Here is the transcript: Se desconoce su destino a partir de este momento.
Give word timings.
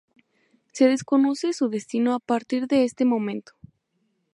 Se 0.73 0.87
desconoce 0.87 1.53
su 1.53 1.69
destino 1.69 2.15
a 2.15 2.19
partir 2.19 2.65
de 2.65 2.85
este 2.85 3.05
momento. 3.05 3.51